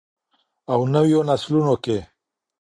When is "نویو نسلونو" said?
0.93-1.75